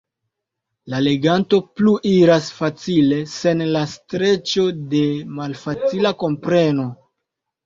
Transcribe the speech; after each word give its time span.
La 0.93 1.01
leganto 1.07 1.59
pluiras 1.81 2.47
facile, 2.61 3.19
sen 3.35 3.61
la 3.77 3.83
streĉo 3.93 4.65
de 4.95 5.03
malfacila 5.37 6.15
kompreno. 6.27 6.89